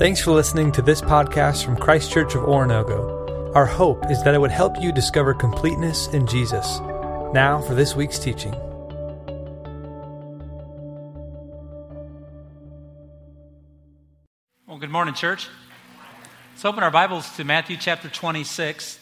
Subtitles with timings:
[0.00, 3.54] Thanks for listening to this podcast from Christ Church of Oronogo.
[3.54, 6.80] Our hope is that it would help you discover completeness in Jesus.
[7.34, 8.52] Now for this week's teaching.
[14.66, 15.48] Well, good morning, church.
[16.52, 18.98] Let's open our Bibles to Matthew chapter 26.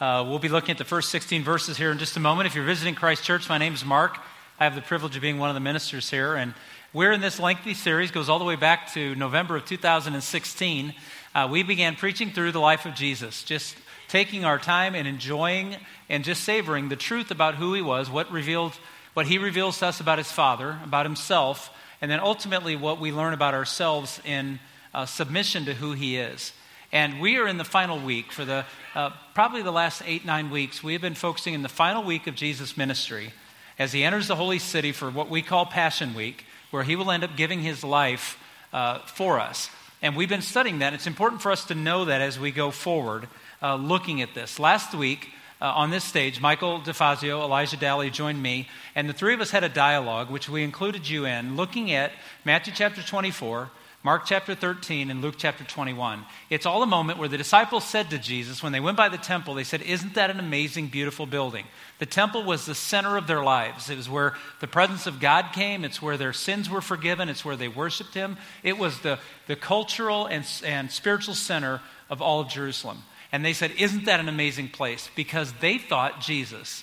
[0.00, 2.46] Uh, we'll be looking at the first 16 verses here in just a moment.
[2.46, 4.18] If you're visiting Christ Church, my name is Mark.
[4.60, 6.52] I have the privilege of being one of the ministers here, and
[6.94, 10.94] we're in this lengthy series, goes all the way back to November of 2016.
[11.34, 13.76] Uh, we began preaching through the life of Jesus, just
[14.08, 15.76] taking our time and enjoying
[16.10, 18.74] and just savoring the truth about who he was, what revealed,
[19.14, 21.70] what he reveals to us about his Father, about himself,
[22.02, 24.60] and then ultimately what we learn about ourselves in
[24.92, 26.52] uh, submission to who he is.
[26.92, 28.32] And we are in the final week.
[28.32, 31.70] For the uh, probably the last eight, nine weeks, we have been focusing in the
[31.70, 33.32] final week of Jesus' ministry
[33.78, 37.12] as he enters the holy city for what we call Passion Week where he will
[37.12, 38.36] end up giving his life
[38.72, 39.70] uh, for us.
[40.00, 40.94] And we've been studying that.
[40.94, 43.28] It's important for us to know that as we go forward,
[43.62, 44.58] uh, looking at this.
[44.58, 45.28] Last week,
[45.60, 49.52] uh, on this stage, Michael DeFazio, Elijah Daly joined me, and the three of us
[49.52, 52.10] had a dialogue, which we included you in, looking at
[52.44, 53.70] Matthew chapter 24,
[54.04, 56.24] Mark chapter 13 and Luke chapter 21.
[56.50, 59.16] It's all a moment where the disciples said to Jesus, when they went by the
[59.16, 61.66] temple, they said, Isn't that an amazing, beautiful building?
[62.00, 63.90] The temple was the center of their lives.
[63.90, 67.44] It was where the presence of God came, it's where their sins were forgiven, it's
[67.44, 68.38] where they worshiped Him.
[68.64, 71.80] It was the, the cultural and, and spiritual center
[72.10, 73.04] of all of Jerusalem.
[73.30, 75.10] And they said, Isn't that an amazing place?
[75.14, 76.82] Because they thought Jesus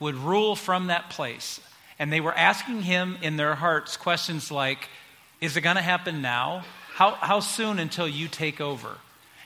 [0.00, 1.60] would rule from that place.
[1.98, 4.90] And they were asking him in their hearts questions like,
[5.40, 6.64] is it going to happen now?
[6.94, 8.96] How, how soon until you take over?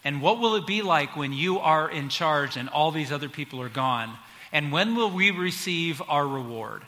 [0.04, 3.28] And what will it be like when you are in charge and all these other
[3.28, 4.16] people are gone?
[4.52, 6.82] And when will we receive our reward?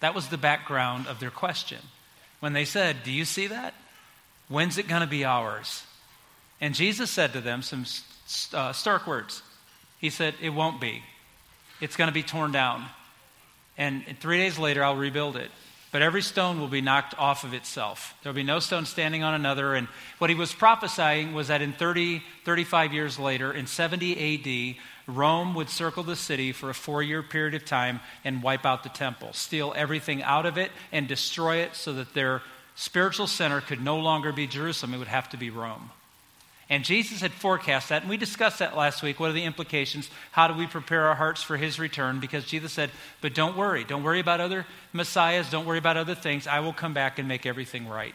[0.00, 1.78] That was the background of their question.
[2.40, 3.74] When they said, Do you see that?
[4.48, 5.84] When's it going to be ours?
[6.60, 7.84] And Jesus said to them some
[8.52, 9.42] uh, stark words.
[9.98, 11.02] He said, It won't be.
[11.80, 12.84] It's going to be torn down.
[13.76, 15.50] And three days later, I'll rebuild it
[15.92, 18.14] but every stone will be knocked off of itself.
[18.22, 19.74] There will be no stone standing on another.
[19.74, 25.14] And what he was prophesying was that in 30, 35 years later, in 70 AD,
[25.14, 28.84] Rome would circle the city for a four year period of time and wipe out
[28.84, 32.42] the temple, steal everything out of it, and destroy it so that their
[32.76, 34.94] spiritual center could no longer be Jerusalem.
[34.94, 35.90] It would have to be Rome.
[36.70, 39.18] And Jesus had forecast that, and we discussed that last week.
[39.18, 40.08] What are the implications?
[40.30, 42.20] How do we prepare our hearts for his return?
[42.20, 43.82] Because Jesus said, But don't worry.
[43.82, 45.50] Don't worry about other messiahs.
[45.50, 46.46] Don't worry about other things.
[46.46, 48.14] I will come back and make everything right.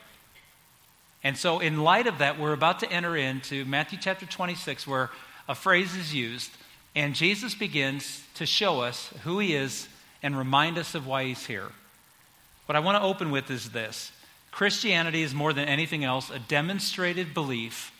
[1.22, 5.10] And so, in light of that, we're about to enter into Matthew chapter 26, where
[5.50, 6.52] a phrase is used,
[6.96, 9.90] and Jesus begins to show us who he is
[10.24, 11.72] and remind us of why he's here.
[12.68, 14.14] What I want to open with is this
[14.52, 17.92] Christianity is more than anything else a demonstrated belief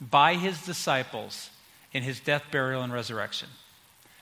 [0.00, 1.50] by his disciples
[1.92, 3.48] in his death, burial, and resurrection.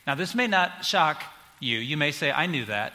[0.07, 1.23] Now, this may not shock
[1.61, 1.79] you.
[1.79, 2.93] You may say, I knew that.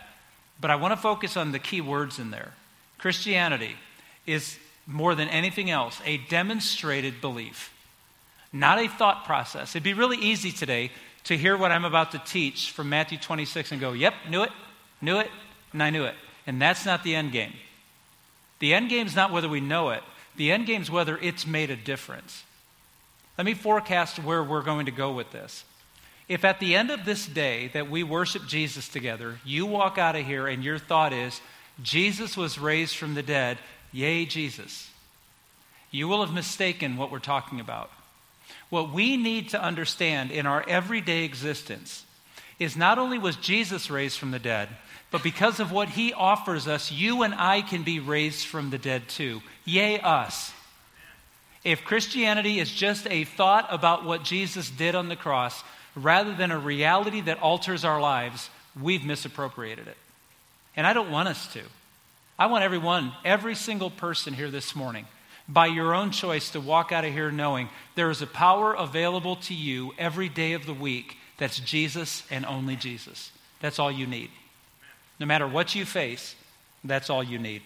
[0.59, 2.53] But I want to focus on the key words in there.
[2.97, 3.75] Christianity
[4.25, 7.73] is more than anything else a demonstrated belief,
[8.53, 9.75] not a thought process.
[9.75, 10.91] It'd be really easy today
[11.25, 14.51] to hear what I'm about to teach from Matthew 26 and go, yep, knew it,
[15.01, 15.29] knew it,
[15.73, 16.15] and I knew it.
[16.47, 17.53] And that's not the end game.
[18.59, 20.03] The end game is not whether we know it,
[20.35, 22.43] the end game is whether it's made a difference.
[23.37, 25.63] Let me forecast where we're going to go with this.
[26.27, 30.15] If at the end of this day that we worship Jesus together, you walk out
[30.15, 31.41] of here and your thought is,
[31.81, 33.57] Jesus was raised from the dead,
[33.91, 34.89] yay, Jesus,
[35.89, 37.89] you will have mistaken what we're talking about.
[38.69, 42.05] What we need to understand in our everyday existence
[42.59, 44.69] is not only was Jesus raised from the dead,
[45.09, 48.77] but because of what he offers us, you and I can be raised from the
[48.77, 49.41] dead too.
[49.65, 50.53] Yay, us.
[51.63, 55.63] If Christianity is just a thought about what Jesus did on the cross
[55.95, 58.49] rather than a reality that alters our lives,
[58.79, 59.97] we've misappropriated it.
[60.75, 61.61] And I don't want us to.
[62.39, 65.05] I want everyone, every single person here this morning,
[65.47, 69.35] by your own choice, to walk out of here knowing there is a power available
[69.35, 73.31] to you every day of the week that's Jesus and only Jesus.
[73.59, 74.31] That's all you need.
[75.19, 76.35] No matter what you face,
[76.83, 77.61] that's all you need.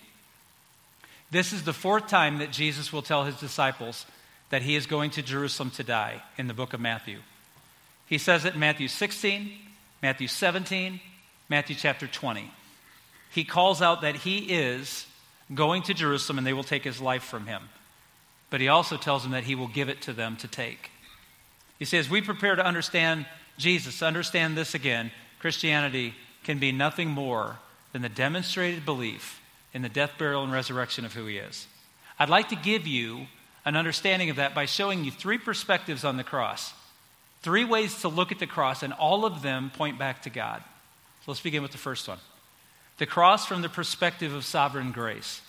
[1.32, 4.06] This is the fourth time that Jesus will tell his disciples
[4.50, 7.20] that he is going to Jerusalem to die in the book of Matthew.
[8.06, 9.52] He says it in Matthew 16,
[10.02, 11.00] Matthew 17,
[11.50, 12.52] Matthew chapter 20.
[13.32, 15.08] He calls out that he is
[15.54, 17.64] going to Jerusalem and they will take his life from him.
[18.50, 20.92] But he also tells them that he will give it to them to take.
[21.80, 23.26] He says, We prepare to understand
[23.58, 25.12] Jesus, understand this again.
[25.40, 26.14] Christianity
[26.44, 27.58] can be nothing more
[27.92, 29.42] than the demonstrated belief
[29.76, 31.68] in the death, burial, and resurrection of who he is.
[32.18, 33.28] I'd like to give you
[33.66, 36.74] an understanding of that by showing you three perspectives on the cross.
[37.42, 40.64] Three ways to look at the cross, and all of them point back to God.
[41.26, 42.20] So let's begin with the first one
[42.98, 45.42] the cross from the perspective of sovereign grace.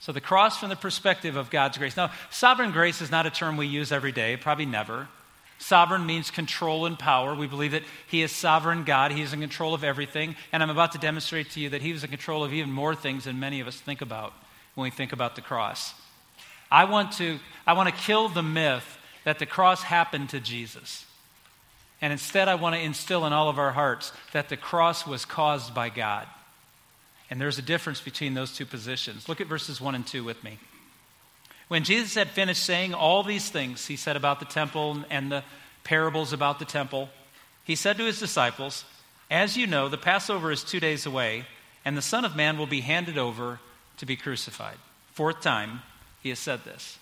[0.00, 1.96] So, the cross from the perspective of God's grace.
[1.96, 5.08] Now, sovereign grace is not a term we use every day, probably never.
[5.58, 7.34] Sovereign means control and power.
[7.34, 9.12] We believe that He is sovereign God.
[9.12, 10.36] He is in control of everything.
[10.52, 12.94] And I'm about to demonstrate to you that He was in control of even more
[12.94, 14.32] things than many of us think about
[14.74, 15.94] when we think about the cross.
[16.70, 21.06] I want to, I want to kill the myth that the cross happened to Jesus.
[22.00, 25.24] And instead, I want to instill in all of our hearts that the cross was
[25.24, 26.26] caused by God.
[27.30, 29.28] And there's a difference between those two positions.
[29.28, 30.58] Look at verses 1 and 2 with me.
[31.68, 35.44] When Jesus had finished saying all these things, he said about the temple and the
[35.82, 37.08] parables about the temple,
[37.64, 38.84] he said to his disciples,
[39.30, 41.46] As you know, the Passover is two days away,
[41.84, 43.60] and the Son of Man will be handed over
[43.98, 44.76] to be crucified.
[45.12, 45.82] Fourth time,
[46.22, 46.98] he has said this.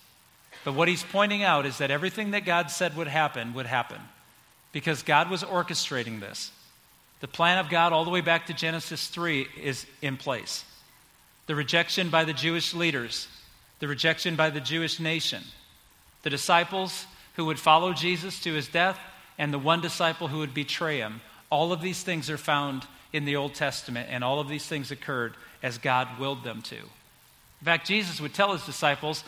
[0.65, 4.01] But what he's pointing out is that everything that God said would happen would happen
[4.73, 6.51] because God was orchestrating this.
[7.21, 10.65] The plan of God, all the way back to Genesis 3, is in place.
[11.47, 13.29] The rejection by the Jewish leaders,
[13.83, 15.43] the rejection by the Jewish nation,
[16.23, 18.97] the disciples who would follow Jesus to his death,
[19.39, 21.21] and the one disciple who would betray him.
[21.51, 24.93] All of these things are found in the Old Testament, and all of these things
[24.93, 25.35] occurred
[25.65, 26.77] as God willed them to.
[26.77, 29.25] In fact, Jesus would tell his disciples,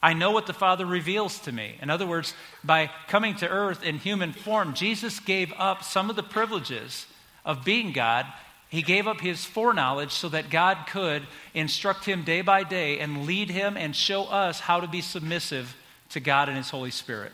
[0.00, 1.74] I know what the Father reveals to me.
[1.82, 2.32] In other words,
[2.62, 7.08] by coming to earth in human form, Jesus gave up some of the privileges
[7.44, 8.24] of being God.
[8.70, 11.24] He gave up his foreknowledge so that God could
[11.54, 15.76] instruct him day by day and lead him and show us how to be submissive
[16.10, 17.32] to God and his Holy Spirit.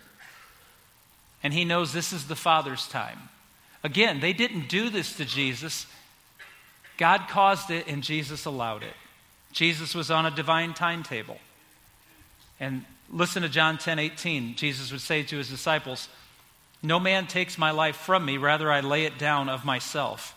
[1.42, 3.28] And he knows this is the Father's time.
[3.84, 5.86] Again, they didn't do this to Jesus.
[6.96, 8.94] God caused it and Jesus allowed it.
[9.52, 11.38] Jesus was on a divine timetable.
[12.58, 14.54] And listen to John 10 18.
[14.54, 16.08] Jesus would say to his disciples,
[16.82, 20.34] No man takes my life from me, rather, I lay it down of myself.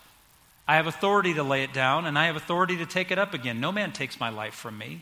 [0.69, 3.33] I have authority to lay it down, and I have authority to take it up
[3.33, 3.60] again.
[3.60, 5.01] No man takes my life from me.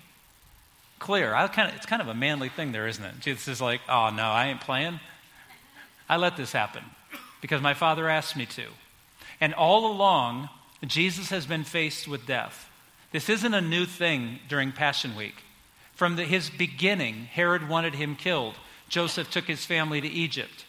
[0.97, 1.33] Clear.
[1.49, 3.19] Kind of, it's kind of a manly thing there, isn't it?
[3.19, 5.01] Jesus is like, Oh, no, I ain't playing.
[6.07, 6.85] I let this happen
[7.41, 8.63] because my father asked me to.
[9.41, 10.47] And all along,
[10.85, 12.69] Jesus has been faced with death.
[13.11, 15.35] This isn't a new thing during Passion Week.
[15.95, 18.55] From the, his beginning, Herod wanted him killed.
[18.87, 20.63] Joseph took his family to Egypt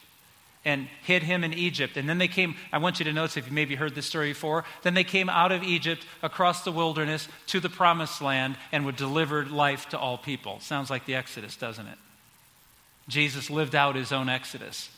[0.65, 1.97] and hid him in Egypt.
[1.97, 4.31] And then they came, I want you to notice if you maybe heard this story
[4.31, 8.85] before, then they came out of Egypt across the wilderness to the promised land and
[8.85, 10.61] were delivered life to all people.
[10.61, 11.99] Sounds like the Exodus, doesn't it?
[13.09, 14.91] Jesus lived out his own Exodus.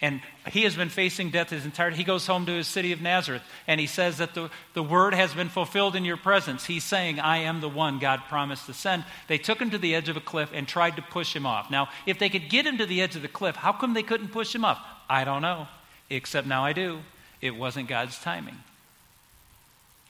[0.00, 0.20] And
[0.50, 3.42] he has been facing death his entire He goes home to his city of Nazareth
[3.66, 6.66] and he says that the, the word has been fulfilled in your presence.
[6.66, 9.04] He's saying, I am the one God promised to send.
[9.28, 11.70] They took him to the edge of a cliff and tried to push him off.
[11.70, 14.02] Now, if they could get him to the edge of the cliff, how come they
[14.02, 14.78] couldn't push him off?
[15.08, 15.68] I don't know.
[16.10, 17.00] Except now I do.
[17.40, 18.56] It wasn't God's timing.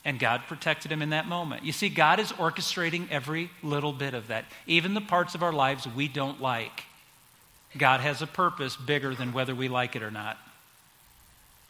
[0.03, 1.63] And God protected him in that moment.
[1.63, 5.53] You see, God is orchestrating every little bit of that, even the parts of our
[5.53, 6.83] lives we don't like.
[7.77, 10.37] God has a purpose bigger than whether we like it or not.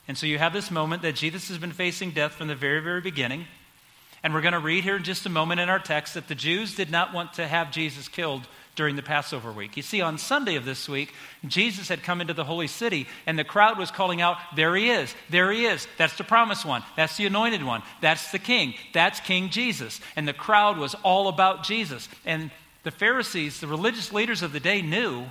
[0.07, 2.79] And so you have this moment that Jesus has been facing death from the very,
[2.79, 3.45] very beginning.
[4.23, 6.35] And we're going to read here in just a moment in our text that the
[6.35, 9.77] Jews did not want to have Jesus killed during the Passover week.
[9.77, 11.13] You see, on Sunday of this week,
[11.47, 14.89] Jesus had come into the holy city, and the crowd was calling out, There he
[14.89, 15.87] is, there he is.
[15.97, 20.01] That's the promised one, that's the anointed one, that's the king, that's King Jesus.
[20.15, 22.09] And the crowd was all about Jesus.
[22.25, 22.51] And
[22.83, 25.25] the Pharisees, the religious leaders of the day, knew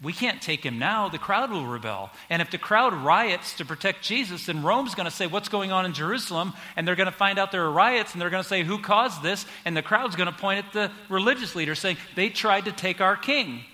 [0.00, 1.08] we can't take him now.
[1.08, 2.10] The crowd will rebel.
[2.30, 5.72] And if the crowd riots to protect Jesus, then Rome's going to say, What's going
[5.72, 6.52] on in Jerusalem?
[6.76, 8.78] And they're going to find out there are riots and they're going to say, Who
[8.78, 9.44] caused this?
[9.64, 13.00] And the crowd's going to point at the religious leaders saying, They tried to take
[13.00, 13.64] our king.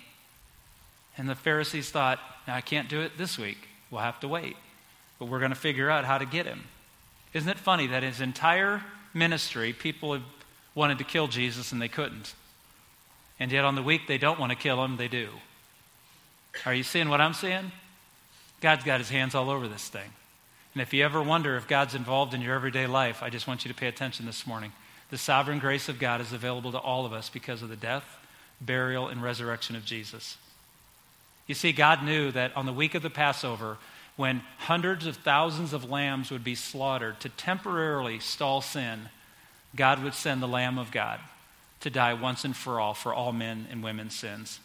[1.15, 3.67] And the Pharisees thought, I can't do it this week.
[3.91, 4.57] We'll have to wait.
[5.19, 6.63] But we're going to figure out how to get him.
[7.33, 10.23] Isn't it funny that his entire ministry, people have
[10.73, 12.33] wanted to kill Jesus and they couldn't?
[13.39, 15.29] And yet on the week they don't want to kill him, they do.
[16.65, 17.71] Are you seeing what I'm seeing?
[18.61, 20.09] God's got his hands all over this thing.
[20.73, 23.63] And if you ever wonder if God's involved in your everyday life, I just want
[23.63, 24.71] you to pay attention this morning.
[25.09, 28.05] The sovereign grace of God is available to all of us because of the death,
[28.59, 30.37] burial, and resurrection of Jesus.
[31.47, 33.77] You see, God knew that on the week of the Passover,
[34.15, 39.09] when hundreds of thousands of lambs would be slaughtered to temporarily stall sin,
[39.75, 41.19] God would send the Lamb of God
[41.81, 44.59] to die once and for all for all men and women's sins.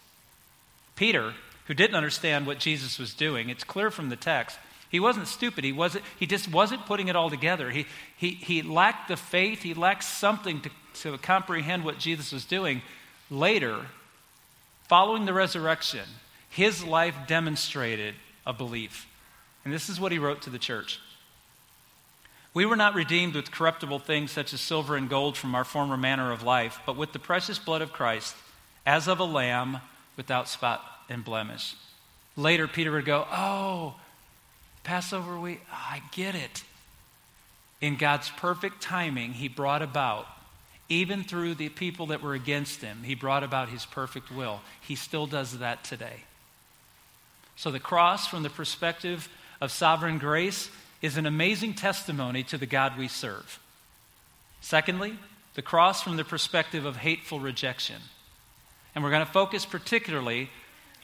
[0.97, 1.35] Peter
[1.71, 3.49] who didn't understand what Jesus was doing.
[3.49, 4.59] It's clear from the text.
[4.89, 5.63] He wasn't stupid.
[5.63, 7.71] He, wasn't, he just wasn't putting it all together.
[7.71, 7.87] He,
[8.17, 9.63] he, he lacked the faith.
[9.63, 10.71] He lacked something to,
[11.03, 12.83] to comprehend what Jesus was doing.
[13.31, 13.87] Later,
[14.89, 16.09] following the resurrection,
[16.49, 19.07] his life demonstrated a belief.
[19.65, 20.99] And this is what he wrote to the church.
[22.53, 25.97] We were not redeemed with corruptible things such as silver and gold from our former
[25.97, 28.35] manner of life, but with the precious blood of Christ,
[28.85, 29.79] as of a lamb
[30.17, 31.75] without spot and blemish.
[32.37, 33.97] Later, Peter would go, Oh,
[34.85, 36.63] Passover week, oh, I get it.
[37.81, 40.27] In God's perfect timing, he brought about,
[40.89, 44.61] even through the people that were against him, he brought about his perfect will.
[44.81, 46.25] He still does that today.
[47.57, 49.29] So the cross, from the perspective
[49.61, 50.71] of sovereign grace,
[51.03, 53.59] is an amazing testimony to the God we serve.
[54.61, 55.19] Secondly,
[55.55, 57.97] the cross from the perspective of hateful rejection.
[58.95, 60.51] And we're going to focus particularly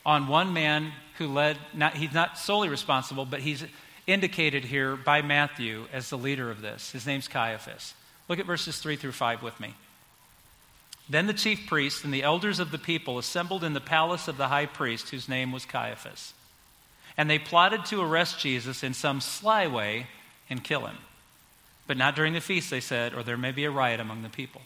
[0.06, 3.64] on one man who led, not, he's not solely responsible, but he's
[4.06, 6.92] indicated here by Matthew as the leader of this.
[6.92, 7.92] His name's Caiaphas.
[8.28, 9.74] Look at verses 3 through 5 with me.
[11.08, 14.36] Then the chief priests and the elders of the people assembled in the palace of
[14.36, 16.34] the high priest, whose name was Caiaphas.
[17.16, 20.06] And they plotted to arrest Jesus in some sly way
[20.48, 20.98] and kill him.
[21.88, 24.28] But not during the feast, they said, or there may be a riot among the
[24.28, 24.62] people.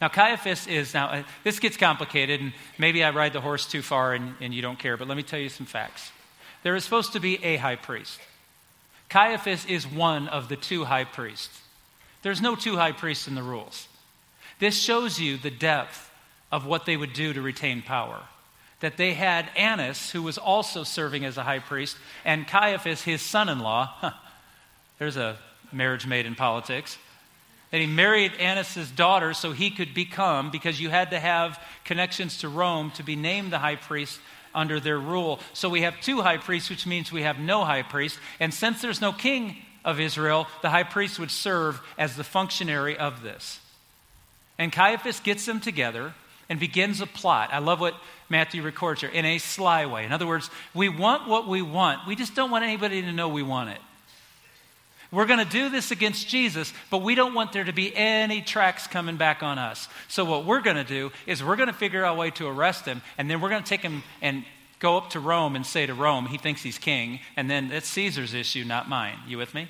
[0.00, 3.82] Now, Caiaphas is, now, uh, this gets complicated, and maybe I ride the horse too
[3.82, 6.12] far and, and you don't care, but let me tell you some facts.
[6.62, 8.20] There is supposed to be a high priest.
[9.08, 11.62] Caiaphas is one of the two high priests.
[12.22, 13.88] There's no two high priests in the rules.
[14.58, 16.10] This shows you the depth
[16.52, 18.22] of what they would do to retain power
[18.80, 23.22] that they had Annas, who was also serving as a high priest, and Caiaphas, his
[23.22, 23.92] son in law.
[24.98, 25.36] there's a
[25.72, 26.96] marriage made in politics.
[27.70, 32.38] And he married Annas' daughter so he could become, because you had to have connections
[32.38, 34.20] to Rome to be named the high priest
[34.54, 35.40] under their rule.
[35.52, 38.18] So we have two high priests, which means we have no high priest.
[38.40, 42.96] And since there's no king of Israel, the high priest would serve as the functionary
[42.96, 43.60] of this.
[44.58, 46.14] And Caiaphas gets them together
[46.48, 47.50] and begins a plot.
[47.52, 47.94] I love what
[48.28, 50.04] Matthew records here in a sly way.
[50.04, 53.28] In other words, we want what we want, we just don't want anybody to know
[53.28, 53.80] we want it.
[55.10, 58.42] We're going to do this against Jesus, but we don't want there to be any
[58.42, 59.88] tracks coming back on us.
[60.06, 62.46] So, what we're going to do is we're going to figure out a way to
[62.46, 64.44] arrest him, and then we're going to take him and
[64.80, 67.88] go up to Rome and say to Rome, he thinks he's king, and then it's
[67.88, 69.18] Caesar's issue, not mine.
[69.26, 69.68] You with me?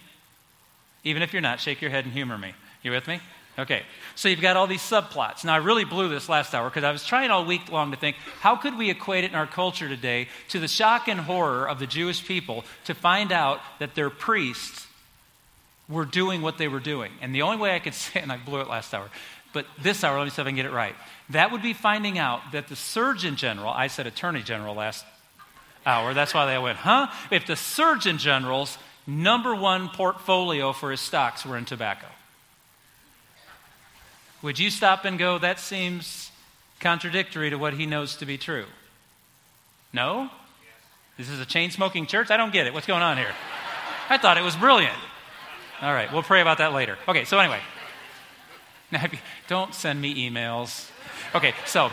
[1.04, 2.52] Even if you're not, shake your head and humor me.
[2.82, 3.20] You with me?
[3.60, 3.82] Okay,
[4.16, 5.44] so you've got all these subplots.
[5.44, 7.96] Now, I really blew this last hour because I was trying all week long to
[7.96, 11.68] think how could we equate it in our culture today to the shock and horror
[11.68, 14.87] of the Jewish people to find out that their priests
[15.88, 17.12] were doing what they were doing.
[17.20, 19.10] And the only way I could say, and I blew it last hour,
[19.52, 20.94] but this hour, let me see if I can get it right.
[21.30, 25.04] That would be finding out that the Surgeon General, I said Attorney General last
[25.86, 27.08] hour, that's why they went, huh?
[27.30, 32.06] If the Surgeon General's number one portfolio for his stocks were in tobacco.
[34.42, 36.30] Would you stop and go, that seems
[36.78, 38.66] contradictory to what he knows to be true?
[39.92, 40.30] No?
[41.16, 42.30] This is a chain smoking church?
[42.30, 42.74] I don't get it.
[42.74, 43.34] What's going on here?
[44.08, 44.94] I thought it was brilliant.
[45.80, 46.98] All right, we'll pray about that later.
[47.06, 47.60] Okay, so anyway,
[48.90, 49.06] now,
[49.46, 50.90] don't send me emails.
[51.34, 51.90] Okay, so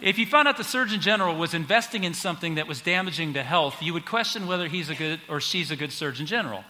[0.00, 3.42] if you found out the Surgeon General was investing in something that was damaging to
[3.42, 6.64] health, you would question whether he's a good or she's a good Surgeon General.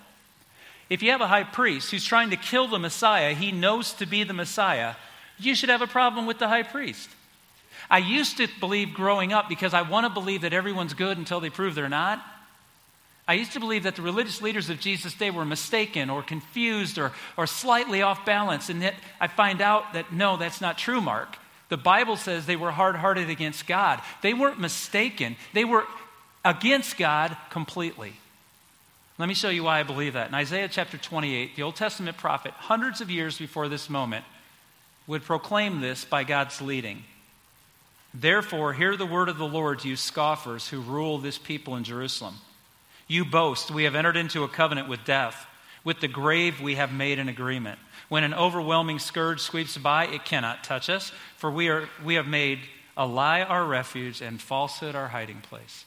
[0.91, 4.07] If you have a high priest who's trying to kill the Messiah, he knows to
[4.07, 4.95] be the Messiah,
[5.39, 7.09] you should have a problem with the high priest.
[7.91, 11.41] I used to believe growing up because I want to believe that everyone's good until
[11.41, 12.23] they prove they're not.
[13.29, 16.97] I used to believe that the religious leaders of Jesus' day were mistaken or confused
[16.97, 18.71] or, or slightly off balance.
[18.71, 21.37] And yet I find out that no, that's not true, Mark.
[21.69, 24.01] The Bible says they were hard hearted against God.
[24.23, 25.85] They weren't mistaken, they were
[26.43, 28.15] against God completely.
[29.19, 30.29] Let me show you why I believe that.
[30.29, 34.25] In Isaiah chapter 28, the Old Testament prophet, hundreds of years before this moment,
[35.07, 37.03] would proclaim this by God's leading.
[38.15, 42.37] Therefore, hear the word of the Lord, you scoffers who rule this people in Jerusalem.
[43.09, 45.47] You boast, we have entered into a covenant with death.
[45.83, 47.79] With the grave, we have made an agreement.
[48.09, 52.27] When an overwhelming scourge sweeps by, it cannot touch us, for we, are, we have
[52.27, 52.61] made
[52.97, 55.85] a lie our refuge and falsehood our hiding place.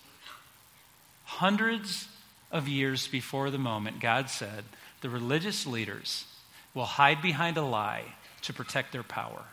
[1.25, 2.07] Hundreds
[2.51, 4.63] of years before the moment, God said,
[5.01, 6.25] the religious leaders
[6.73, 9.43] will hide behind a lie to protect their power.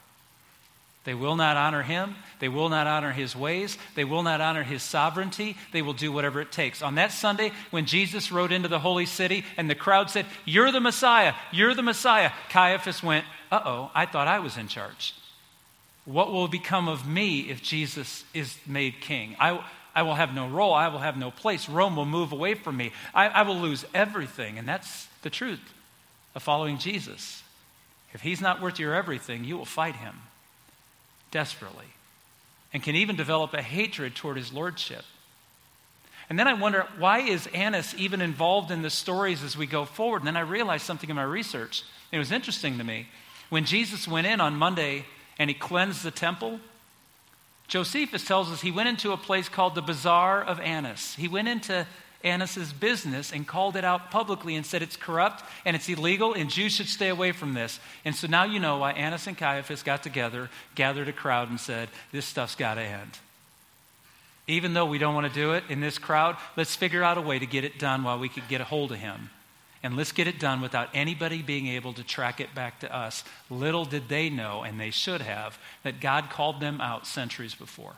[1.05, 2.17] They will not honor him.
[2.39, 3.79] They will not honor his ways.
[3.95, 5.57] They will not honor his sovereignty.
[5.73, 6.83] They will do whatever it takes.
[6.83, 10.73] On that Sunday, when Jesus rode into the holy city and the crowd said, You're
[10.73, 15.15] the Messiah, you're the Messiah, Caiaphas went, Uh oh, I thought I was in charge.
[16.05, 19.37] What will become of me if Jesus is made king?
[19.39, 19.63] I,
[19.95, 20.75] I will have no role.
[20.75, 21.69] I will have no place.
[21.69, 22.93] Rome will move away from me.
[23.15, 24.59] I, I will lose everything.
[24.59, 25.61] And that's the truth
[26.35, 27.43] of following Jesus.
[28.13, 30.15] If he's not worth your everything, you will fight him
[31.31, 31.87] desperately.
[32.73, 35.05] and can even develop a hatred toward his lordship.
[36.29, 39.87] And then I wonder, why is Annas even involved in the stories as we go
[39.87, 40.19] forward?
[40.21, 41.85] And then I realized something in my research.
[42.13, 43.07] It was interesting to me.
[43.49, 45.07] When Jesus went in on Monday
[45.39, 46.61] and he cleansed the temple,
[47.67, 51.15] Josephus tells us he went into a place called the Bazaar of Annas.
[51.15, 51.87] He went into
[52.25, 56.51] Annas's business and called it out publicly and said it's corrupt and it's illegal and
[56.51, 57.79] Jews should stay away from this.
[58.05, 61.61] And so now you know why Annas and Caiaphas got together, gathered a crowd, and
[61.61, 63.19] said, This stuff's got to end.
[64.49, 67.21] Even though we don't want to do it in this crowd, let's figure out a
[67.23, 69.31] way to get it done while we could get a hold of him.
[69.83, 73.23] And let's get it done without anybody being able to track it back to us.
[73.49, 77.95] Little did they know, and they should have, that God called them out centuries before.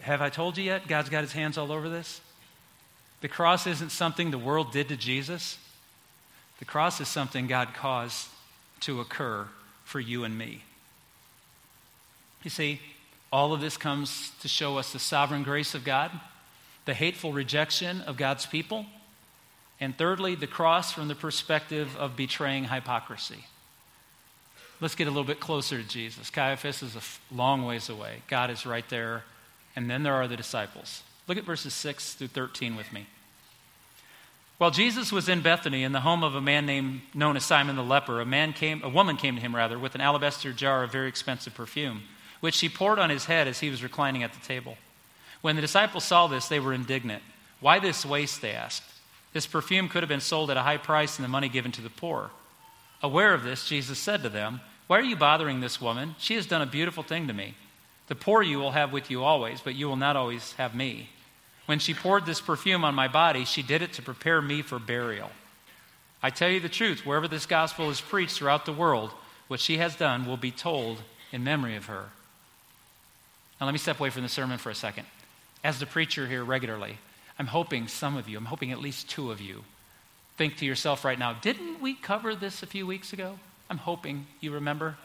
[0.00, 0.88] Have I told you yet?
[0.88, 2.20] God's got his hands all over this.
[3.20, 5.58] The cross isn't something the world did to Jesus,
[6.58, 8.28] the cross is something God caused
[8.80, 9.46] to occur
[9.84, 10.62] for you and me.
[12.42, 12.80] You see,
[13.32, 16.10] all of this comes to show us the sovereign grace of God,
[16.84, 18.86] the hateful rejection of God's people,
[19.80, 23.44] and thirdly, the cross from the perspective of betraying hypocrisy.
[24.80, 26.30] Let's get a little bit closer to Jesus.
[26.30, 28.22] Caiaphas is a long ways away.
[28.28, 29.24] God is right there.
[29.78, 31.04] And then there are the disciples.
[31.28, 33.06] Look at verses 6 through 13 with me.
[34.56, 37.76] While Jesus was in Bethany in the home of a man named known as Simon
[37.76, 40.82] the leper, a man came a woman came to him rather with an alabaster jar
[40.82, 42.02] of very expensive perfume
[42.40, 44.76] which she poured on his head as he was reclining at the table.
[45.42, 47.22] When the disciples saw this, they were indignant.
[47.60, 48.42] Why this waste?
[48.42, 48.82] They asked.
[49.32, 51.82] This perfume could have been sold at a high price and the money given to
[51.82, 52.32] the poor.
[53.00, 56.16] Aware of this, Jesus said to them, Why are you bothering this woman?
[56.18, 57.54] She has done a beautiful thing to me.
[58.08, 61.10] The poor you will have with you always, but you will not always have me.
[61.66, 64.78] When she poured this perfume on my body, she did it to prepare me for
[64.78, 65.30] burial.
[66.22, 69.10] I tell you the truth, wherever this gospel is preached throughout the world,
[69.46, 72.06] what she has done will be told in memory of her.
[73.60, 75.06] Now, let me step away from the sermon for a second.
[75.62, 76.98] As the preacher here regularly,
[77.38, 79.64] I'm hoping some of you, I'm hoping at least two of you,
[80.36, 83.38] think to yourself right now, didn't we cover this a few weeks ago?
[83.68, 84.96] I'm hoping you remember.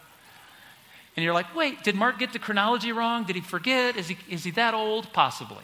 [1.15, 3.23] And you're like, wait, did Mark get the chronology wrong?
[3.23, 3.97] Did he forget?
[3.97, 5.13] Is he, is he that old?
[5.13, 5.63] Possibly.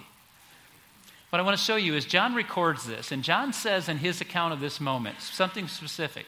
[1.30, 4.20] What I want to show you is John records this, and John says in his
[4.20, 6.26] account of this moment something specific.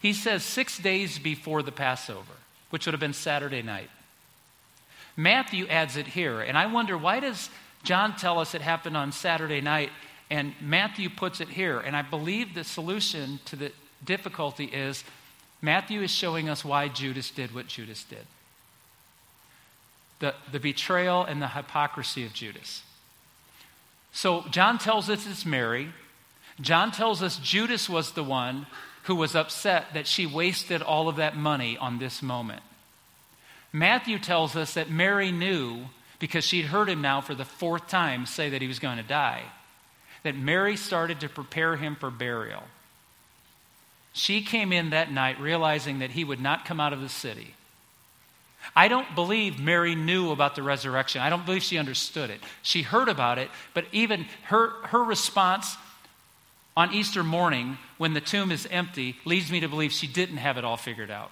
[0.00, 2.34] He says six days before the Passover,
[2.70, 3.88] which would have been Saturday night.
[5.16, 6.40] Matthew adds it here.
[6.40, 7.50] And I wonder, why does
[7.82, 9.90] John tell us it happened on Saturday night
[10.30, 11.78] and Matthew puts it here?
[11.78, 13.72] And I believe the solution to the
[14.04, 15.04] difficulty is
[15.60, 18.26] Matthew is showing us why Judas did what Judas did
[20.22, 22.82] the, the betrayal and the hypocrisy of Judas.
[24.12, 25.88] So John tells us it's Mary.
[26.60, 28.66] John tells us Judas was the one
[29.04, 32.62] who was upset that she wasted all of that money on this moment.
[33.72, 35.86] Matthew tells us that Mary knew,
[36.20, 39.02] because she'd heard him now for the fourth time say that he was going to
[39.02, 39.42] die,
[40.22, 42.62] that Mary started to prepare him for burial.
[44.12, 47.56] She came in that night realizing that he would not come out of the city.
[48.74, 51.20] I don't believe Mary knew about the resurrection.
[51.20, 52.40] I don't believe she understood it.
[52.62, 55.76] She heard about it, but even her, her response
[56.76, 60.58] on Easter morning when the tomb is empty leads me to believe she didn't have
[60.58, 61.30] it all figured out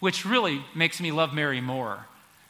[0.00, 2.06] which really makes me love Mary more.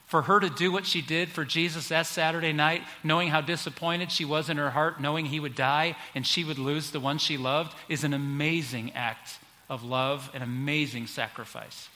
[0.06, 4.12] For her to do what she did for Jesus that Saturday night, knowing how disappointed
[4.12, 7.18] she was in her heart, knowing he would die and she would lose the one
[7.18, 11.88] she loved, is an amazing act of love, an amazing sacrifice.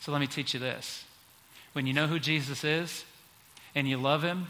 [0.00, 1.04] So let me teach you this.
[1.72, 3.04] When you know who Jesus is
[3.74, 4.46] and you love him,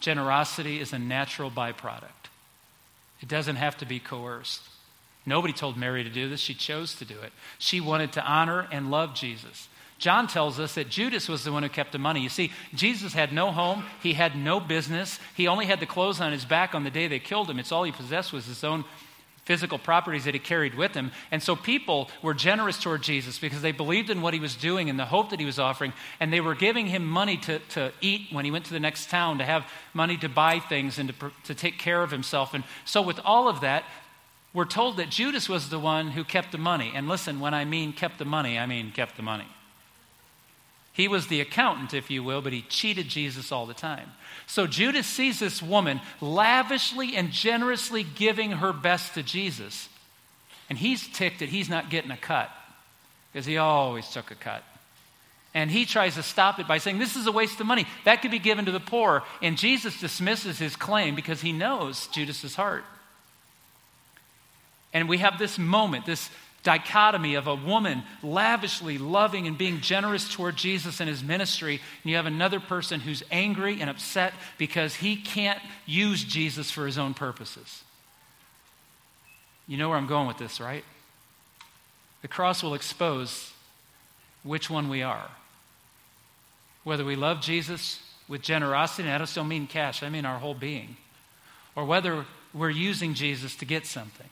[0.00, 2.30] generosity is a natural byproduct.
[3.20, 4.62] It doesn't have to be coerced.
[5.26, 6.40] Nobody told Mary to do this.
[6.40, 7.32] She chose to do it.
[7.58, 9.68] She wanted to honor and love Jesus.
[9.98, 12.20] John tells us that Judas was the one who kept the money.
[12.20, 16.20] You see, Jesus had no home, he had no business, he only had the clothes
[16.20, 17.58] on his back on the day they killed him.
[17.58, 18.84] It's all he possessed was his own
[19.48, 21.10] physical properties that he carried with him.
[21.30, 24.90] And so people were generous toward Jesus because they believed in what he was doing
[24.90, 25.94] and the hope that he was offering.
[26.20, 29.08] And they were giving him money to, to eat when he went to the next
[29.08, 32.52] town, to have money to buy things and to, to take care of himself.
[32.52, 33.84] And so, with all of that,
[34.52, 36.92] we're told that Judas was the one who kept the money.
[36.94, 39.46] And listen, when I mean kept the money, I mean kept the money.
[40.98, 44.10] He was the accountant, if you will, but he cheated Jesus all the time.
[44.48, 49.88] So Judas sees this woman lavishly and generously giving her best to Jesus.
[50.68, 52.50] And he's ticked that he's not getting a cut
[53.32, 54.64] because he always took a cut.
[55.54, 57.86] And he tries to stop it by saying, This is a waste of money.
[58.04, 59.22] That could be given to the poor.
[59.40, 62.82] And Jesus dismisses his claim because he knows Judas's heart.
[64.92, 66.28] And we have this moment, this
[66.68, 72.10] dichotomy of a woman lavishly loving and being generous toward Jesus and his ministry, and
[72.10, 76.98] you have another person who's angry and upset because he can't use Jesus for his
[76.98, 77.84] own purposes.
[79.66, 80.84] You know where I'm going with this, right?
[82.20, 83.50] The cross will expose
[84.42, 85.30] which one we are.
[86.84, 90.38] Whether we love Jesus with generosity, and I just don't mean cash, I mean our
[90.38, 90.98] whole being,
[91.74, 94.28] or whether we're using Jesus to get something.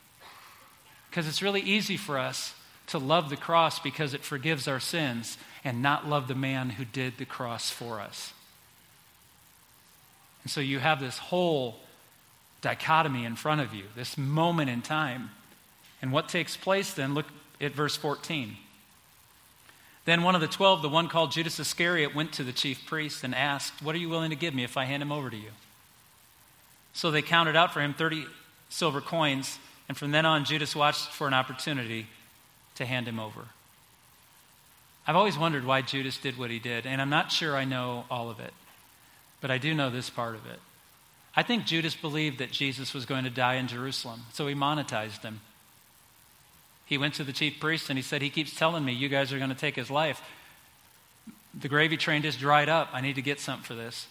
[1.16, 2.52] Because it's really easy for us
[2.88, 6.84] to love the cross because it forgives our sins and not love the man who
[6.84, 8.34] did the cross for us.
[10.42, 11.76] And so you have this whole
[12.60, 15.30] dichotomy in front of you, this moment in time.
[16.02, 17.14] And what takes place then?
[17.14, 17.28] Look
[17.62, 18.54] at verse 14.
[20.04, 23.24] Then one of the twelve, the one called Judas Iscariot, went to the chief priest
[23.24, 25.36] and asked, What are you willing to give me if I hand him over to
[25.36, 25.52] you?
[26.92, 28.26] So they counted out for him 30
[28.68, 32.06] silver coins, and from then on, Judas watched for an opportunity
[32.76, 33.46] to hand him over.
[35.06, 38.04] I've always wondered why Judas did what he did, and I'm not sure I know
[38.10, 38.52] all of it,
[39.40, 40.58] but I do know this part of it.
[41.36, 45.22] I think Judas believed that Jesus was going to die in Jerusalem, so he monetized
[45.22, 45.40] him.
[46.86, 49.32] He went to the chief priest and he said, He keeps telling me you guys
[49.32, 50.22] are going to take his life.
[51.58, 52.90] The gravy train just dried up.
[52.92, 54.06] I need to get something for this.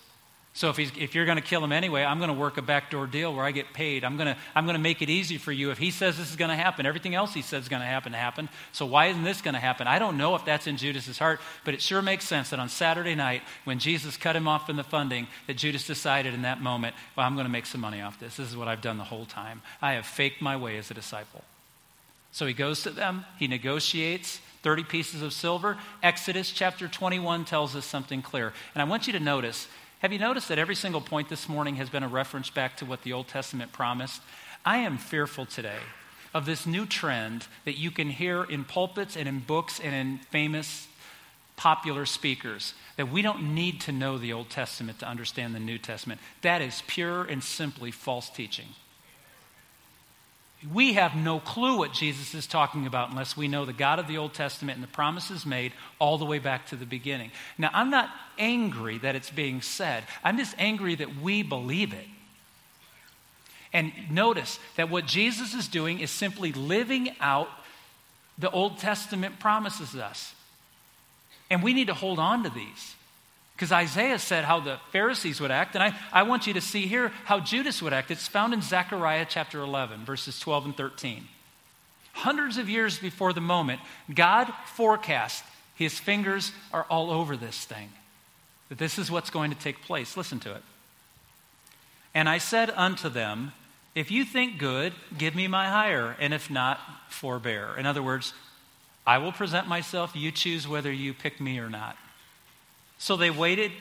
[0.55, 2.61] So if, he's, if you're going to kill him anyway, I'm going to work a
[2.61, 4.05] backdoor deal where I get paid.
[4.05, 5.69] I'm going to, I'm going to make it easy for you.
[5.69, 7.85] If he says this is going to happen, everything else he says is going to
[7.85, 8.47] happen happen.
[8.71, 9.85] So why isn't this going to happen?
[9.85, 12.69] I don't know if that's in Judas's heart, but it sure makes sense that on
[12.69, 16.61] Saturday night, when Jesus cut him off from the funding, that Judas decided in that
[16.61, 18.37] moment, well, I'm going to make some money off this.
[18.37, 19.61] This is what I've done the whole time.
[19.81, 21.43] I have faked my way as a disciple.
[22.31, 25.77] So he goes to them, he negotiates 30 pieces of silver.
[26.01, 28.53] Exodus chapter 21 tells us something clear.
[28.73, 29.67] And I want you to notice
[30.05, 32.85] have you noticed that every single point this morning has been a reference back to
[32.85, 34.21] what the Old Testament promised?
[34.63, 35.79] I am fearful today
[36.31, 40.19] of this new trend that you can hear in pulpits and in books and in
[40.29, 40.87] famous
[41.55, 45.79] popular speakers that we don't need to know the Old Testament to understand the New
[45.79, 46.21] Testament.
[46.43, 48.67] That is pure and simply false teaching.
[50.73, 54.07] We have no clue what Jesus is talking about unless we know the God of
[54.07, 57.31] the Old Testament and the promises made all the way back to the beginning.
[57.57, 62.07] Now, I'm not angry that it's being said, I'm just angry that we believe it.
[63.73, 67.49] And notice that what Jesus is doing is simply living out
[68.37, 70.33] the Old Testament promises us.
[71.49, 72.95] And we need to hold on to these.
[73.55, 76.87] Because Isaiah said how the Pharisees would act, and I, I want you to see
[76.87, 78.11] here how Judas would act.
[78.11, 81.25] It's found in Zechariah chapter 11, verses 12 and 13.
[82.11, 83.79] Hundreds of years before the moment,
[84.13, 85.43] God forecast,
[85.75, 87.89] his fingers are all over this thing,
[88.67, 90.17] that this is what's going to take place.
[90.17, 90.63] Listen to it.
[92.13, 93.53] And I said unto them,
[93.93, 97.75] If you think good, give me my hire, and if not, forbear.
[97.77, 98.33] In other words,
[99.07, 101.95] I will present myself, you choose whether you pick me or not.
[102.97, 103.71] So they waited,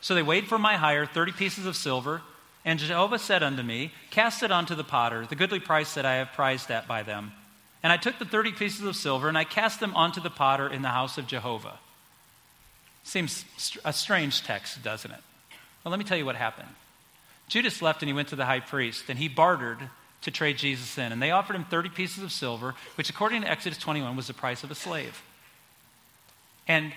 [0.00, 2.22] so they weighed for my hire 30 pieces of silver,
[2.64, 6.16] and Jehovah said unto me, Cast it unto the potter, the goodly price that I
[6.16, 7.32] have prized at by them.
[7.82, 10.68] And I took the 30 pieces of silver, and I cast them onto the potter
[10.68, 11.78] in the house of Jehovah.
[13.02, 13.44] Seems
[13.84, 15.20] a strange text, doesn't it?
[15.82, 16.68] Well, let me tell you what happened.
[17.48, 19.78] Judas left and he went to the high priest, and he bartered
[20.22, 21.12] to trade Jesus in.
[21.12, 24.34] And they offered him 30 pieces of silver, which, according to Exodus 21, was the
[24.34, 25.22] price of a slave.
[26.68, 26.92] And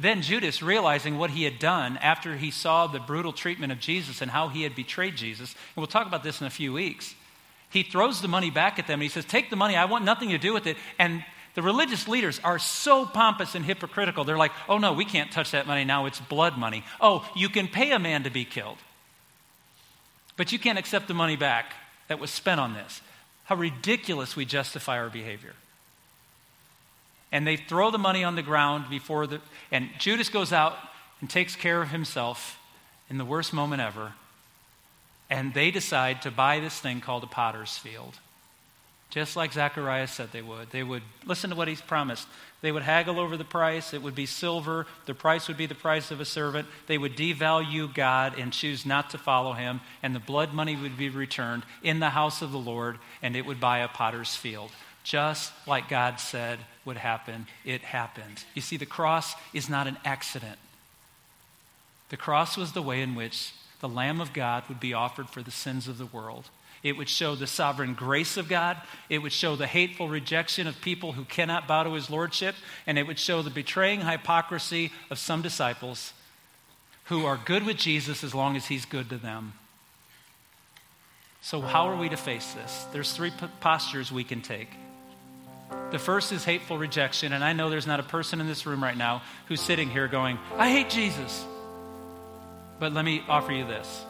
[0.00, 4.22] then Judas, realizing what he had done after he saw the brutal treatment of Jesus
[4.22, 7.14] and how he had betrayed Jesus, and we'll talk about this in a few weeks,
[7.68, 10.06] he throws the money back at them and he says, Take the money, I want
[10.06, 10.78] nothing to do with it.
[10.98, 11.22] And
[11.54, 14.24] the religious leaders are so pompous and hypocritical.
[14.24, 16.06] They're like, Oh, no, we can't touch that money now.
[16.06, 16.82] It's blood money.
[17.00, 18.78] Oh, you can pay a man to be killed,
[20.38, 21.74] but you can't accept the money back
[22.08, 23.02] that was spent on this.
[23.44, 25.54] How ridiculous we justify our behavior
[27.32, 29.40] and they throw the money on the ground before the.
[29.70, 30.76] And Judas goes out
[31.20, 32.58] and takes care of himself
[33.08, 34.14] in the worst moment ever.
[35.28, 38.18] And they decide to buy this thing called a potter's field.
[39.10, 40.70] Just like Zechariah said they would.
[40.70, 42.28] They would listen to what he's promised.
[42.62, 43.92] They would haggle over the price.
[43.92, 44.86] It would be silver.
[45.06, 46.68] The price would be the price of a servant.
[46.86, 49.80] They would devalue God and choose not to follow him.
[50.02, 53.46] And the blood money would be returned in the house of the Lord, and it
[53.46, 54.70] would buy a potter's field.
[55.02, 58.44] Just like God said would happen, it happened.
[58.54, 60.58] You see, the cross is not an accident.
[62.10, 65.42] The cross was the way in which the Lamb of God would be offered for
[65.42, 66.50] the sins of the world.
[66.82, 68.78] It would show the sovereign grace of God.
[69.08, 72.54] It would show the hateful rejection of people who cannot bow to his lordship.
[72.86, 76.12] And it would show the betraying hypocrisy of some disciples
[77.04, 79.52] who are good with Jesus as long as he's good to them.
[81.42, 82.86] So, how are we to face this?
[82.92, 84.68] There's three postures we can take.
[85.90, 88.82] The first is hateful rejection, and I know there's not a person in this room
[88.82, 91.44] right now who's sitting here going, I hate Jesus.
[92.78, 94.04] But let me offer you this.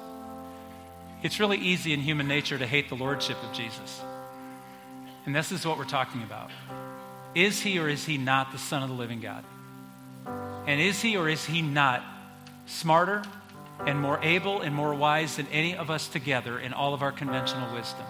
[1.23, 4.01] It's really easy in human nature to hate the lordship of Jesus.
[5.27, 6.51] And this is what we're talking about.
[7.35, 9.45] Is he or is he not the Son of the living God?
[10.67, 12.03] And is he or is he not
[12.67, 13.23] smarter
[13.87, 17.13] and more able and more wise than any of us together in all of our
[17.13, 18.05] conventional wisdom?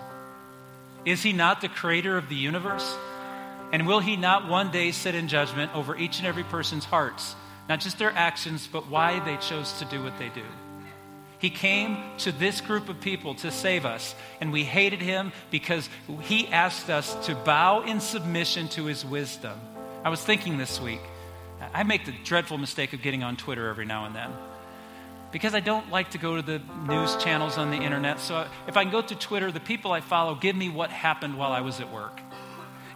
[1.05, 2.97] Is he not the creator of the universe?
[3.73, 7.37] And will he not one day sit in judgment over each and every person's hearts,
[7.69, 10.45] not just their actions, but why they chose to do what they do?
[11.39, 15.89] He came to this group of people to save us, and we hated him because
[16.21, 19.59] he asked us to bow in submission to his wisdom.
[20.05, 21.01] I was thinking this week,
[21.73, 24.31] I make the dreadful mistake of getting on Twitter every now and then
[25.33, 28.21] because I don't like to go to the news channels on the internet.
[28.21, 31.39] So if I can go to Twitter, the people I follow give me what happened
[31.39, 32.21] while I was at work.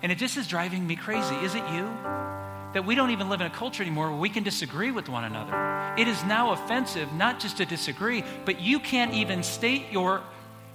[0.04, 1.34] And it just is driving me crazy.
[1.36, 1.90] Is it you?
[2.74, 5.24] That we don't even live in a culture anymore where we can disagree with one
[5.24, 5.94] another.
[5.96, 10.22] It is now offensive not just to disagree, but you can't even state your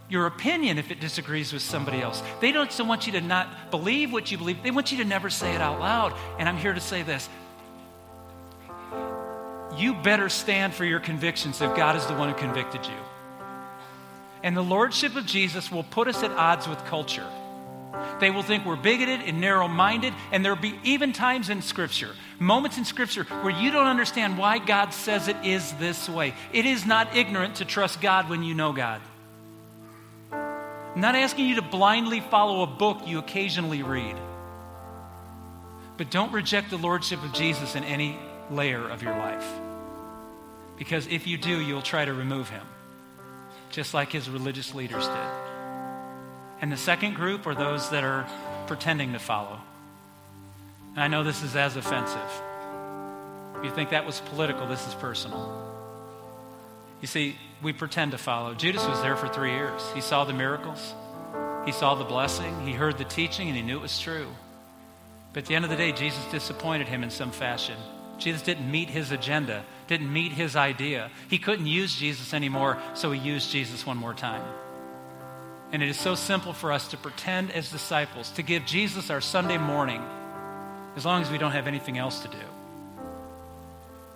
[0.09, 2.23] your opinion if it disagrees with somebody else.
[2.41, 5.29] They don't want you to not believe what you believe, they want you to never
[5.29, 6.15] say it out loud.
[6.39, 7.29] And I'm here to say this
[9.77, 12.97] you better stand for your convictions if God is the one who convicted you.
[14.41, 17.27] And the lordship of Jesus will put us at odds with culture.
[18.19, 22.15] They will think we're bigoted and narrow minded, and there'll be even times in Scripture,
[22.39, 26.33] moments in Scripture, where you don't understand why God says it is this way.
[26.51, 29.01] It is not ignorant to trust God when you know God.
[30.31, 34.15] I'm not asking you to blindly follow a book you occasionally read.
[35.97, 38.17] But don't reject the Lordship of Jesus in any
[38.49, 39.45] layer of your life.
[40.77, 42.65] Because if you do, you'll try to remove him,
[43.69, 45.48] just like his religious leaders did.
[46.61, 48.27] And the second group are those that are
[48.67, 49.59] pretending to follow.
[50.93, 52.41] And I know this is as offensive.
[53.57, 55.65] If you think that was political, this is personal.
[57.01, 58.53] You see, we pretend to follow.
[58.53, 59.81] Judas was there for three years.
[59.93, 60.93] He saw the miracles,
[61.65, 64.27] he saw the blessing, he heard the teaching, and he knew it was true.
[65.33, 67.75] But at the end of the day, Jesus disappointed him in some fashion.
[68.17, 71.09] Jesus didn't meet his agenda, didn't meet his idea.
[71.29, 74.43] He couldn't use Jesus anymore, so he used Jesus one more time.
[75.71, 79.21] And it is so simple for us to pretend as disciples, to give Jesus our
[79.21, 80.01] Sunday morning,
[80.95, 82.37] as long as we don't have anything else to do.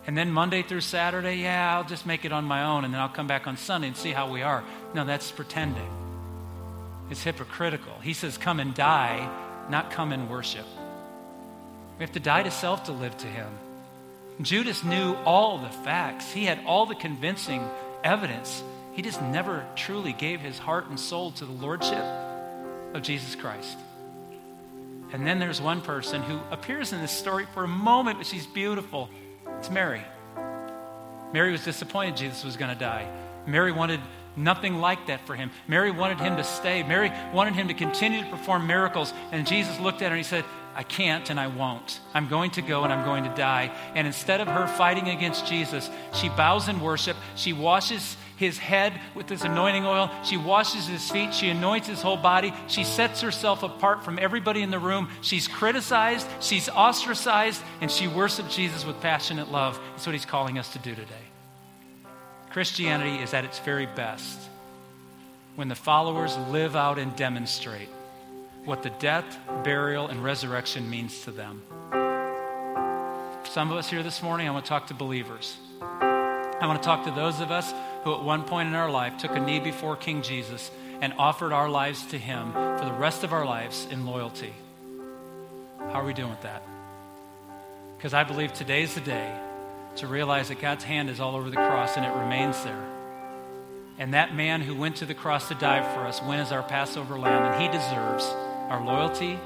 [0.05, 2.99] And then Monday through Saturday, yeah, I'll just make it on my own, and then
[2.99, 4.63] I'll come back on Sunday and see how we are.
[4.93, 5.89] No, that's pretending.
[7.09, 7.93] It's hypocritical.
[8.01, 9.29] He says, Come and die,
[9.69, 10.65] not come and worship.
[11.97, 13.49] We have to die to self to live to Him.
[14.41, 17.63] Judas knew all the facts, he had all the convincing
[18.03, 18.63] evidence.
[18.93, 22.03] He just never truly gave his heart and soul to the lordship
[22.93, 23.77] of Jesus Christ.
[25.11, 28.47] And then there's one person who appears in this story for a moment, but she's
[28.47, 29.09] beautiful.
[29.59, 30.01] It's Mary.
[31.33, 33.07] Mary was disappointed Jesus was going to die.
[33.45, 33.99] Mary wanted
[34.35, 35.51] nothing like that for him.
[35.67, 36.83] Mary wanted him to stay.
[36.83, 39.13] Mary wanted him to continue to perform miracles.
[39.31, 41.99] And Jesus looked at her and he said, I can't and I won't.
[42.13, 43.71] I'm going to go and I'm going to die.
[43.95, 47.17] And instead of her fighting against Jesus, she bows in worship.
[47.35, 50.09] She washes his head with this anointing oil.
[50.23, 51.33] She washes his feet.
[51.33, 52.53] She anoints his whole body.
[52.67, 55.09] She sets herself apart from everybody in the room.
[55.21, 56.27] She's criticized.
[56.39, 57.61] She's ostracized.
[57.81, 59.79] And she worships Jesus with passionate love.
[59.91, 61.13] That's what he's calling us to do today.
[62.51, 64.39] Christianity is at its very best
[65.55, 67.89] when the followers live out and demonstrate
[68.65, 69.25] what the death,
[69.63, 71.61] burial, and resurrection means to them.
[73.49, 75.57] Some of us here this morning, I want to talk to believers.
[75.81, 79.17] I want to talk to those of us who, at one point in our life,
[79.17, 83.23] took a knee before King Jesus and offered our lives to Him for the rest
[83.23, 84.53] of our lives in loyalty.
[85.79, 86.63] How are we doing with that?
[87.97, 89.33] Because I believe today's the day
[89.97, 92.85] to realize that God's hand is all over the cross and it remains there.
[93.99, 96.63] And that man who went to the cross to die for us went as our
[96.63, 98.25] Passover lamb, and he deserves
[98.69, 99.39] our loyalty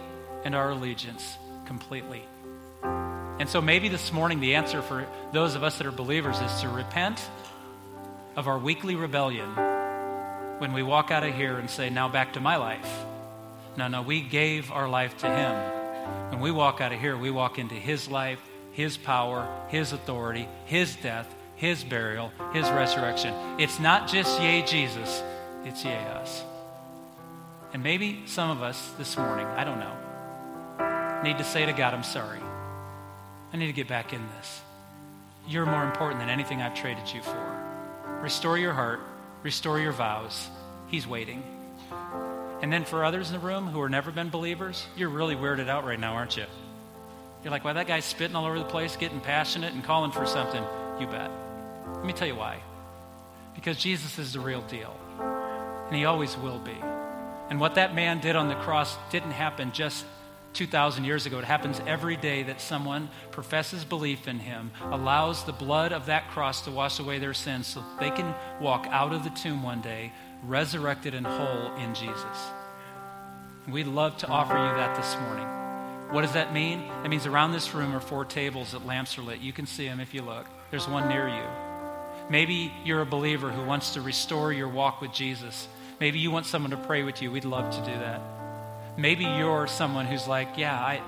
[0.46, 2.24] and our allegiance completely.
[3.40, 6.62] And so maybe this morning the answer for those of us that are believers is
[6.62, 7.22] to repent
[8.38, 9.50] of our weekly rebellion
[10.60, 12.88] when we walk out of here and say, Now back to my life.
[13.76, 16.32] No, no, we gave our life to Him.
[16.32, 18.40] When we walk out of here, we walk into His life,
[18.72, 23.34] His power, His authority, His death, His burial, His resurrection.
[23.60, 25.24] It's not just yea, Jesus,
[25.66, 26.44] it's yea, us.
[27.74, 31.94] And maybe some of us this morning, I don't know, need to say to God,
[31.94, 32.40] I'm sorry.
[33.52, 34.62] I need to get back in this.
[35.48, 37.47] You're more important than anything I've traded you for.
[38.22, 39.00] Restore your heart,
[39.44, 40.48] restore your vows.
[40.88, 41.44] He's waiting.
[42.62, 45.70] And then for others in the room who have never been believers, you're really weirded
[45.70, 46.46] out right now, aren't you?
[47.44, 50.26] You're like, well, that guy's spitting all over the place, getting passionate and calling for
[50.26, 50.64] something.
[51.00, 51.30] You bet.
[51.96, 52.60] Let me tell you why.
[53.56, 56.76] Because Jesus is the real deal, and he always will be.
[57.50, 60.06] And what that man did on the cross didn't happen just
[60.58, 61.38] 2,000 years ago.
[61.38, 66.30] It happens every day that someone professes belief in him, allows the blood of that
[66.32, 69.82] cross to wash away their sins so they can walk out of the tomb one
[69.82, 70.12] day
[70.44, 72.50] resurrected and whole in Jesus.
[73.68, 75.48] We'd love to offer you that this morning.
[76.14, 76.84] What does that mean?
[77.04, 79.42] It means around this room are four tables that lamps are lit.
[79.42, 80.48] You can see them if you look.
[80.72, 81.44] There's one near you.
[82.30, 85.68] Maybe you're a believer who wants to restore your walk with Jesus.
[86.00, 87.32] Maybe you want someone to pray with you.
[87.32, 88.37] We'd love to do that.
[88.98, 91.02] Maybe you're someone who's like, yeah, I,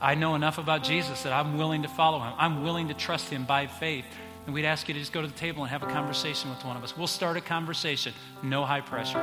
[0.00, 2.32] I know enough about Jesus that I'm willing to follow him.
[2.38, 4.04] I'm willing to trust him by faith.
[4.46, 6.64] And we'd ask you to just go to the table and have a conversation with
[6.64, 6.96] one of us.
[6.96, 9.18] We'll start a conversation, no high pressure.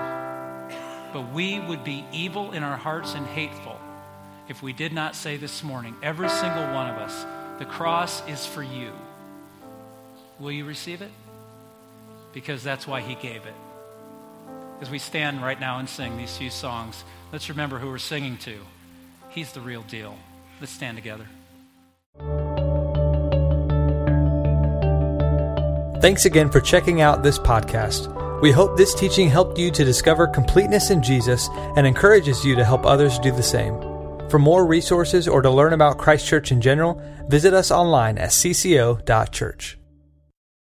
[1.14, 3.80] But we would be evil in our hearts and hateful
[4.48, 7.26] if we did not say this morning, every single one of us,
[7.58, 8.92] the cross is for you.
[10.40, 11.12] Will you receive it?
[12.34, 13.54] Because that's why he gave it.
[14.82, 18.38] As we stand right now and sing these few songs, let's remember who we're singing
[18.40, 18.58] to.
[19.30, 20.18] He's the real deal.
[20.60, 21.26] Let's stand together.
[26.02, 28.12] Thanks again for checking out this podcast.
[28.42, 32.66] We hope this teaching helped you to discover completeness in Jesus and encourages you to
[32.66, 33.80] help others do the same.
[34.30, 38.30] For more resources or to learn about Christ Church in general, visit us online at
[38.30, 39.78] cco.church.